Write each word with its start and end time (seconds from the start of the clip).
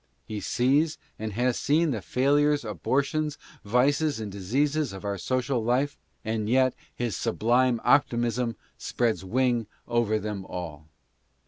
He 0.25 0.39
sees 0.39 0.97
and 1.19 1.33
has 1.33 1.59
seen 1.59 1.91
the 1.91 2.01
failures, 2.01 2.65
abortions, 2.65 3.37
vices 3.63 4.19
and 4.19 4.31
diseases 4.31 4.93
of 4.93 5.05
our 5.05 5.19
social 5.19 5.63
life, 5.63 5.95
and 6.25 6.49
yet 6.49 6.73
his 6.95 7.15
sublime 7.15 7.79
optimism 7.83 8.55
spreads 8.79 9.23
wing 9.23 9.67
over 9.87 10.17
them 10.17 10.43
all. 10.45 10.87